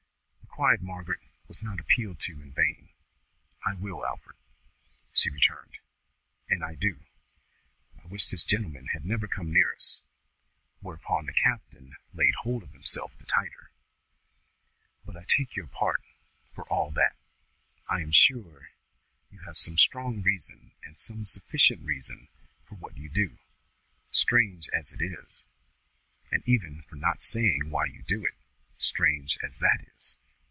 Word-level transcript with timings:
The 0.41 0.55
quiet 0.67 0.81
Margaret 0.81 1.21
was 1.47 1.63
not 1.63 1.79
appealed 1.79 2.19
to 2.19 2.39
in 2.41 2.51
vain. 2.51 2.89
"I 3.65 3.73
will, 3.73 4.05
Alfred," 4.05 4.35
she 5.13 5.29
returned, 5.29 5.79
"and 6.49 6.61
I 6.63 6.75
do. 6.75 6.99
I 7.97 8.05
wish 8.05 8.27
this 8.27 8.43
gentleman 8.43 8.87
had 8.87 9.05
never 9.05 9.27
come 9.29 9.51
near 9.53 9.73
us;" 9.73 10.03
whereupon 10.81 11.25
the 11.25 11.31
captain 11.33 11.95
laid 12.13 12.35
hold 12.43 12.61
of 12.63 12.73
himself 12.73 13.17
the 13.17 13.25
tighter; 13.25 13.71
"but 15.05 15.15
I 15.15 15.23
take 15.23 15.55
your 15.55 15.67
part 15.67 16.03
for 16.53 16.67
all 16.69 16.91
that. 16.91 17.15
I 17.89 18.01
am 18.01 18.11
sure 18.11 18.71
you 19.31 19.39
have 19.39 19.57
some 19.57 19.77
strong 19.77 20.21
reason 20.21 20.73
and 20.83 20.99
some 20.99 21.23
sufficient 21.25 21.83
reason 21.85 22.27
for 22.65 22.75
what 22.75 22.97
you 22.97 23.07
do, 23.09 23.39
strange 24.11 24.67
as 24.69 24.91
it 24.91 25.01
is, 25.01 25.41
and 26.29 26.43
even 26.45 26.81
for 26.83 26.97
not 26.97 27.23
saying 27.23 27.69
why 27.71 27.85
you 27.85 28.03
do 28.03 28.23
it, 28.25 28.35
strange 28.77 29.39
as 29.41 29.57
that 29.59 29.87
is. 29.97 30.17